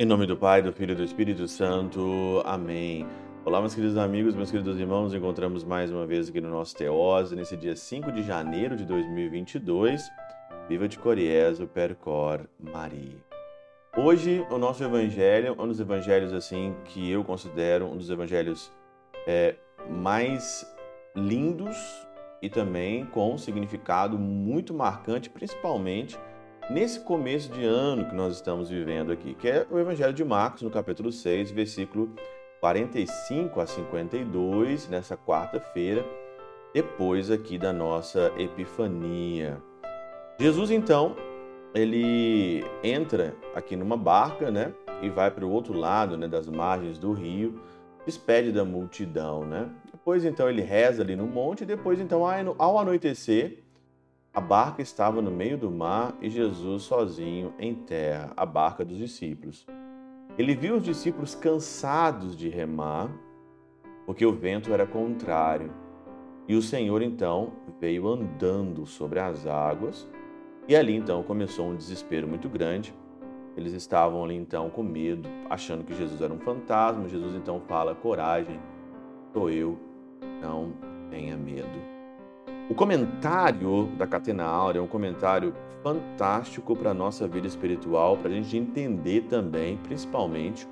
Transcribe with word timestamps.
Em 0.00 0.06
nome 0.06 0.26
do 0.26 0.36
Pai, 0.36 0.62
do 0.62 0.72
Filho 0.72 0.92
e 0.92 0.94
do 0.94 1.02
Espírito 1.02 1.48
Santo. 1.48 2.40
Amém. 2.44 3.04
Olá, 3.44 3.58
meus 3.58 3.74
queridos 3.74 3.96
amigos, 3.96 4.36
meus 4.36 4.48
queridos 4.48 4.78
irmãos. 4.78 5.06
Nos 5.06 5.14
encontramos 5.14 5.64
mais 5.64 5.90
uma 5.90 6.06
vez 6.06 6.28
aqui 6.28 6.40
no 6.40 6.50
nosso 6.50 6.76
Teose, 6.76 7.34
nesse 7.34 7.56
dia 7.56 7.74
5 7.74 8.12
de 8.12 8.22
janeiro 8.22 8.76
de 8.76 8.84
2022. 8.84 10.08
Viva 10.68 10.86
de 10.86 10.96
Coriezo, 11.00 11.66
Percor, 11.66 12.42
Maria. 12.60 13.16
Hoje, 13.96 14.46
o 14.50 14.56
nosso 14.56 14.84
evangelho 14.84 15.56
um 15.58 15.66
dos 15.66 15.80
evangelhos 15.80 16.32
assim 16.32 16.76
que 16.84 17.10
eu 17.10 17.24
considero 17.24 17.86
um 17.86 17.96
dos 17.96 18.08
evangelhos 18.08 18.70
é, 19.26 19.56
mais 19.90 20.64
lindos 21.18 21.76
e 22.40 22.48
também 22.48 23.04
com 23.06 23.34
um 23.34 23.38
significado 23.38 24.18
muito 24.18 24.72
marcante, 24.72 25.28
principalmente 25.28 26.18
nesse 26.70 27.00
começo 27.00 27.50
de 27.52 27.64
ano 27.64 28.04
que 28.04 28.14
nós 28.14 28.34
estamos 28.34 28.68
vivendo 28.68 29.10
aqui, 29.10 29.34
que 29.34 29.48
é 29.48 29.66
o 29.70 29.78
Evangelho 29.78 30.12
de 30.12 30.24
Marcos, 30.24 30.62
no 30.62 30.70
capítulo 30.70 31.10
6, 31.10 31.50
versículo 31.50 32.10
45 32.60 33.60
a 33.60 33.66
52, 33.66 34.88
nessa 34.88 35.16
quarta-feira, 35.16 36.04
depois 36.74 37.30
aqui 37.30 37.58
da 37.58 37.72
nossa 37.72 38.32
Epifania. 38.36 39.60
Jesus, 40.38 40.70
então, 40.70 41.16
ele 41.74 42.64
entra 42.82 43.34
aqui 43.54 43.76
numa 43.76 43.96
barca, 43.96 44.50
né, 44.50 44.72
e 45.00 45.08
vai 45.08 45.30
para 45.30 45.44
o 45.44 45.50
outro 45.50 45.72
lado, 45.74 46.16
né, 46.16 46.28
das 46.28 46.48
margens 46.48 46.98
do 46.98 47.12
rio, 47.12 47.60
despede 48.04 48.52
da 48.52 48.64
multidão, 48.64 49.44
né? 49.44 49.68
Depois, 50.08 50.24
então, 50.24 50.48
ele 50.48 50.62
reza 50.62 51.02
ali 51.02 51.14
no 51.14 51.26
monte, 51.26 51.64
e 51.64 51.66
depois, 51.66 52.00
então, 52.00 52.22
ao 52.56 52.78
anoitecer, 52.78 53.58
a 54.32 54.40
barca 54.40 54.80
estava 54.80 55.20
no 55.20 55.30
meio 55.30 55.58
do 55.58 55.70
mar 55.70 56.16
e 56.22 56.30
Jesus 56.30 56.84
sozinho 56.84 57.52
em 57.58 57.74
terra, 57.74 58.32
a 58.34 58.46
barca 58.46 58.86
dos 58.86 58.96
discípulos. 58.96 59.66
Ele 60.38 60.54
viu 60.54 60.76
os 60.76 60.82
discípulos 60.82 61.34
cansados 61.34 62.34
de 62.34 62.48
remar, 62.48 63.10
porque 64.06 64.24
o 64.24 64.32
vento 64.32 64.72
era 64.72 64.86
contrário. 64.86 65.70
E 66.48 66.56
o 66.56 66.62
Senhor 66.62 67.02
então 67.02 67.52
veio 67.78 68.08
andando 68.08 68.86
sobre 68.86 69.20
as 69.20 69.46
águas, 69.46 70.08
e 70.66 70.74
ali 70.74 70.96
então 70.96 71.22
começou 71.22 71.68
um 71.68 71.76
desespero 71.76 72.26
muito 72.26 72.48
grande. 72.48 72.94
Eles 73.54 73.74
estavam 73.74 74.24
ali 74.24 74.36
então 74.36 74.70
com 74.70 74.82
medo, 74.82 75.28
achando 75.50 75.84
que 75.84 75.94
Jesus 75.94 76.22
era 76.22 76.32
um 76.32 76.38
fantasma. 76.38 77.06
Jesus 77.10 77.34
então 77.34 77.60
fala: 77.60 77.94
Coragem, 77.94 78.58
sou 79.34 79.50
eu, 79.50 79.87
não 80.40 80.72
tenha 81.10 81.36
medo. 81.36 81.78
O 82.70 82.74
comentário 82.74 83.86
da 83.96 84.06
Catena 84.06 84.44
Áurea 84.44 84.80
é 84.80 84.82
um 84.82 84.86
comentário 84.86 85.54
fantástico 85.82 86.76
para 86.76 86.90
a 86.90 86.94
nossa 86.94 87.26
vida 87.26 87.46
espiritual, 87.46 88.16
para 88.16 88.30
a 88.30 88.34
gente 88.34 88.56
entender 88.56 89.22
também, 89.22 89.76
principalmente, 89.78 90.68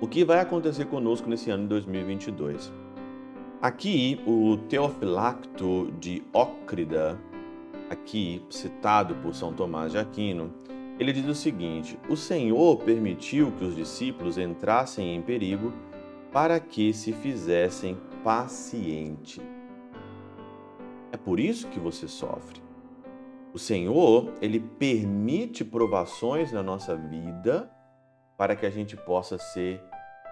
o 0.00 0.06
que 0.06 0.24
vai 0.24 0.40
acontecer 0.40 0.86
conosco 0.86 1.28
nesse 1.28 1.50
ano 1.50 1.64
de 1.64 1.68
2022. 1.70 2.72
Aqui, 3.60 4.20
o 4.26 4.56
Teofilacto 4.68 5.92
de 5.98 6.22
Ócrida, 6.32 7.18
aqui 7.90 8.40
citado 8.48 9.16
por 9.16 9.34
São 9.34 9.52
Tomás 9.52 9.92
de 9.92 9.98
Aquino, 9.98 10.52
ele 10.98 11.12
diz 11.12 11.26
o 11.26 11.34
seguinte: 11.34 11.98
O 12.08 12.16
Senhor 12.16 12.78
permitiu 12.78 13.52
que 13.52 13.64
os 13.64 13.74
discípulos 13.74 14.38
entrassem 14.38 15.14
em 15.14 15.20
perigo 15.20 15.72
para 16.32 16.60
que 16.60 16.92
se 16.92 17.12
fizessem 17.12 17.96
pacientes. 18.22 19.42
É 21.10 21.16
por 21.16 21.40
isso 21.40 21.68
que 21.68 21.80
você 21.80 22.06
sofre. 22.06 22.62
O 23.52 23.58
Senhor, 23.58 24.34
ele 24.42 24.60
permite 24.60 25.64
provações 25.64 26.52
na 26.52 26.62
nossa 26.62 26.94
vida 26.94 27.70
para 28.36 28.54
que 28.54 28.66
a 28.66 28.70
gente 28.70 28.96
possa 28.96 29.38
ser 29.38 29.82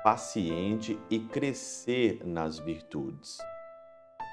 paciente 0.05 0.99
e 1.11 1.19
crescer 1.19 2.21
nas 2.25 2.59
virtudes. 2.59 3.39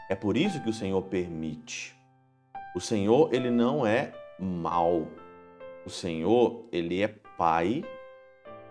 É 0.10 0.16
por 0.16 0.38
isso 0.38 0.62
que 0.62 0.70
o 0.70 0.74
Senhor 0.74 1.02
permite. 1.04 1.96
O 2.76 2.80
Senhor, 2.82 3.34
ele 3.34 3.50
não 3.50 3.86
é 3.86 4.12
mal. 4.38 5.08
O 5.86 5.90
Senhor, 5.90 6.66
ele 6.72 7.02
é 7.02 7.08
pai, 7.08 7.84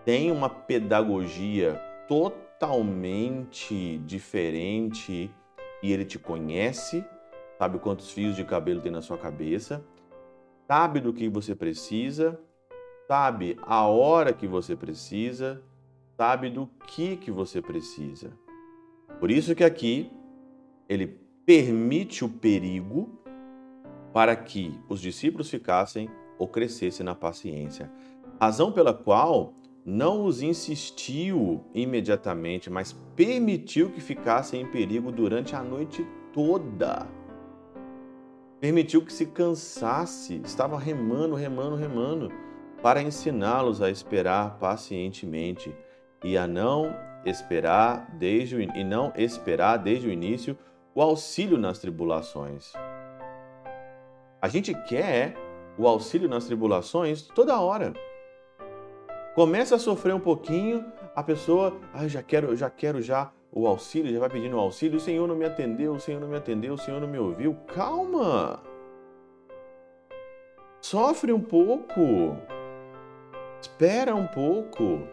tem 0.05 0.31
uma 0.31 0.49
pedagogia 0.49 1.81
totalmente 2.07 3.97
diferente 3.99 5.31
e 5.81 5.91
ele 5.91 6.05
te 6.05 6.17
conhece 6.17 7.05
sabe 7.63 7.79
quantos 7.79 8.11
fios 8.11 8.35
de 8.35 8.43
cabelo 8.43 8.81
tem 8.81 8.91
na 8.91 9.01
sua 9.01 9.17
cabeça, 9.17 9.81
sabe 10.67 10.99
do 10.99 11.13
que 11.13 11.29
você 11.29 11.55
precisa, 11.55 12.37
sabe 13.07 13.57
a 13.61 13.87
hora 13.87 14.33
que 14.33 14.45
você 14.45 14.75
precisa, 14.75 15.63
sabe 16.17 16.49
do 16.49 16.67
que 16.87 17.15
que 17.15 17.31
você 17.31 17.61
precisa. 17.61 18.37
Por 19.17 19.31
isso 19.31 19.55
que 19.55 19.63
aqui 19.63 20.11
ele 20.89 21.07
permite 21.45 22.25
o 22.25 22.29
perigo 22.29 23.17
para 24.11 24.35
que 24.35 24.77
os 24.89 24.99
discípulos 24.99 25.49
ficassem 25.49 26.09
ou 26.37 26.49
crescessem 26.49 27.05
na 27.05 27.15
paciência. 27.15 27.89
Razão 28.41 28.73
pela 28.73 28.93
qual 28.93 29.53
não 29.85 30.25
os 30.25 30.41
insistiu 30.41 31.63
imediatamente, 31.73 32.69
mas 32.69 32.93
permitiu 33.15 33.89
que 33.89 34.01
ficassem 34.01 34.61
em 34.61 34.65
perigo 34.65 35.11
durante 35.11 35.55
a 35.55 35.63
noite 35.63 36.05
toda 36.31 37.07
permitiu 38.63 39.01
que 39.01 39.11
se 39.11 39.25
cansasse, 39.25 40.39
estava 40.41 40.79
remando, 40.79 41.35
remando, 41.35 41.75
remando, 41.75 42.31
para 42.81 43.01
ensiná-los 43.01 43.81
a 43.81 43.89
esperar 43.89 44.57
pacientemente 44.57 45.75
e 46.23 46.37
a 46.37 46.47
não 46.47 46.95
esperar 47.25 48.09
desde 48.13 48.55
o, 48.55 48.61
e 48.61 48.81
não 48.85 49.11
esperar 49.17 49.75
desde 49.75 50.07
o 50.07 50.11
início 50.13 50.57
o 50.95 51.01
auxílio 51.01 51.57
nas 51.57 51.79
tribulações. 51.79 52.71
A 54.41 54.47
gente 54.47 54.73
quer 54.85 55.35
o 55.77 55.85
auxílio 55.85 56.29
nas 56.29 56.45
tribulações 56.45 57.21
toda 57.21 57.59
hora. 57.59 57.91
Começa 59.35 59.75
a 59.75 59.79
sofrer 59.79 60.13
um 60.13 60.19
pouquinho, 60.19 60.85
a 61.15 61.23
pessoa, 61.23 61.79
ah, 61.91 62.07
já 62.07 62.21
quero, 62.21 62.55
já 62.55 62.69
quero 62.69 63.01
já 63.01 63.31
o 63.51 63.67
auxílio, 63.67 64.13
já 64.13 64.19
vai 64.19 64.29
pedindo 64.29 64.55
o 64.57 64.59
auxílio, 64.59 64.97
o 64.97 65.01
Senhor 65.01 65.27
não 65.27 65.35
me 65.35 65.45
atendeu, 65.45 65.93
o 65.93 65.99
Senhor 65.99 66.19
não 66.19 66.27
me 66.27 66.37
atendeu, 66.37 66.73
o 66.73 66.77
Senhor 66.77 67.01
não 67.01 67.07
me 67.07 67.17
ouviu. 67.17 67.55
Calma! 67.67 68.61
Sofre 70.81 71.31
um 71.31 71.39
pouco. 71.39 72.37
Espera 73.61 74.13
um 74.13 74.27
pouco. 74.27 75.07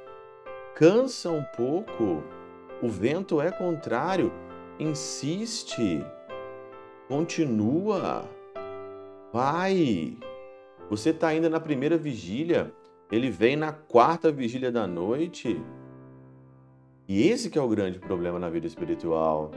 Cansa 0.74 1.30
um 1.30 1.44
pouco. 1.56 2.22
O 2.82 2.88
vento 2.88 3.40
é 3.40 3.50
contrário. 3.50 4.32
Insiste. 4.78 6.04
Continua. 7.08 8.24
Vai. 9.32 10.18
Você 10.90 11.10
está 11.10 11.28
ainda 11.28 11.48
na 11.48 11.60
primeira 11.60 11.96
vigília. 11.96 12.72
Ele 13.10 13.30
vem 13.30 13.56
na 13.56 13.72
quarta 13.72 14.30
vigília 14.30 14.70
da 14.70 14.86
noite. 14.86 15.60
E 17.08 17.26
esse 17.28 17.50
que 17.50 17.58
é 17.58 17.62
o 17.62 17.68
grande 17.68 17.98
problema 17.98 18.38
na 18.38 18.48
vida 18.48 18.66
espiritual. 18.66 19.50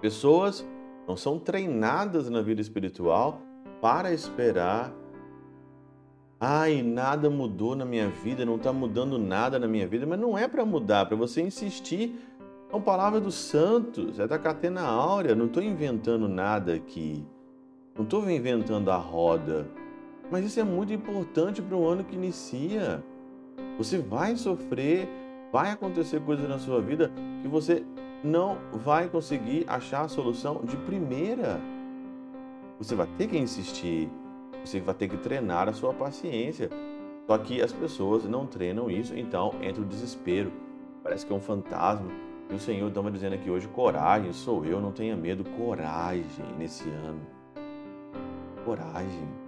Pessoas 0.00 0.64
não 1.06 1.16
são 1.16 1.38
treinadas 1.38 2.30
na 2.30 2.40
vida 2.40 2.60
espiritual 2.60 3.40
para 3.80 4.12
esperar. 4.12 4.92
Ai, 6.40 6.82
nada 6.82 7.28
mudou 7.28 7.74
na 7.74 7.84
minha 7.84 8.08
vida, 8.08 8.44
não 8.44 8.54
está 8.54 8.72
mudando 8.72 9.18
nada 9.18 9.58
na 9.58 9.66
minha 9.66 9.88
vida, 9.88 10.06
mas 10.06 10.20
não 10.20 10.38
é 10.38 10.46
para 10.46 10.64
mudar, 10.64 11.06
para 11.06 11.16
você 11.16 11.42
insistir. 11.42 12.14
São 12.70 12.80
palavras 12.80 13.22
dos 13.22 13.34
santos, 13.34 14.20
é 14.20 14.26
da 14.26 14.38
Catena 14.38 14.82
Áurea, 14.82 15.34
não 15.34 15.46
estou 15.46 15.62
inventando 15.62 16.28
nada 16.28 16.74
aqui. 16.74 17.26
Não 17.96 18.04
estou 18.04 18.30
inventando 18.30 18.90
a 18.90 18.96
roda. 18.96 19.66
Mas 20.30 20.44
isso 20.44 20.60
é 20.60 20.64
muito 20.64 20.92
importante 20.92 21.62
para 21.62 21.76
o 21.76 21.86
ano 21.86 22.04
que 22.04 22.14
inicia. 22.14 23.02
Você 23.78 23.98
vai 23.98 24.36
sofrer, 24.36 25.08
vai 25.52 25.70
acontecer 25.70 26.20
coisas 26.20 26.48
na 26.48 26.58
sua 26.58 26.80
vida 26.80 27.10
que 27.42 27.48
você 27.48 27.84
não 28.22 28.58
vai 28.72 29.08
conseguir 29.08 29.64
achar 29.68 30.02
a 30.02 30.08
solução 30.08 30.62
de 30.64 30.76
primeira. 30.76 31.60
Você 32.78 32.94
vai 32.94 33.06
ter 33.16 33.28
que 33.28 33.38
insistir, 33.38 34.08
você 34.64 34.80
vai 34.80 34.94
ter 34.94 35.08
que 35.08 35.16
treinar 35.16 35.68
a 35.68 35.72
sua 35.72 35.94
paciência. 35.94 36.68
Só 37.26 37.36
que 37.38 37.60
as 37.60 37.72
pessoas 37.72 38.24
não 38.24 38.46
treinam 38.46 38.90
isso, 38.90 39.16
então 39.16 39.54
entra 39.62 39.82
o 39.82 39.84
desespero. 39.84 40.52
Parece 41.02 41.26
que 41.26 41.32
é 41.32 41.36
um 41.36 41.40
fantasma. 41.40 42.10
E 42.50 42.54
o 42.54 42.58
Senhor 42.58 42.88
estava 42.88 43.10
dizendo 43.10 43.34
aqui 43.34 43.50
hoje: 43.50 43.68
coragem, 43.68 44.32
sou 44.32 44.64
eu, 44.64 44.80
não 44.80 44.92
tenha 44.92 45.16
medo. 45.16 45.44
Coragem 45.56 46.46
nesse 46.58 46.88
ano. 46.88 47.20
Coragem. 48.64 49.47